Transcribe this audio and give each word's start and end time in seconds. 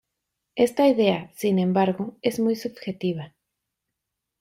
Esta 0.55 0.87
idea, 0.87 1.31
sin 1.35 1.59
embargo, 1.59 2.17
es 2.23 2.39
muy 2.39 2.55
subjetiva. 2.55 3.35